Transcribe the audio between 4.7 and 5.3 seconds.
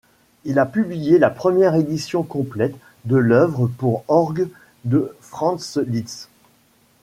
de